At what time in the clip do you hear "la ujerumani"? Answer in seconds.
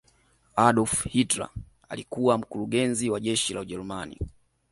3.53-4.17